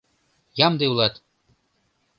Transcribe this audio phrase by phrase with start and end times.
[0.65, 1.15] Ямде улат!